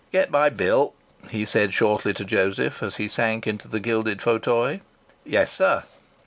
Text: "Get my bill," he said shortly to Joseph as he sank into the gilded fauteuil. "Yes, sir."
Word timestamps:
"Get 0.11 0.31
my 0.31 0.49
bill," 0.49 0.95
he 1.29 1.45
said 1.45 1.75
shortly 1.75 2.11
to 2.15 2.25
Joseph 2.25 2.81
as 2.81 2.95
he 2.95 3.07
sank 3.07 3.45
into 3.45 3.67
the 3.67 3.79
gilded 3.79 4.19
fauteuil. 4.19 4.79
"Yes, 5.23 5.51
sir." 5.51 5.83